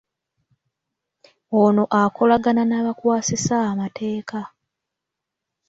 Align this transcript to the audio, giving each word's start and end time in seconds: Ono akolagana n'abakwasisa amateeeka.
Ono 1.61 1.83
akolagana 2.01 2.63
n'abakwasisa 2.65 3.55
amateeeka. 3.71 4.41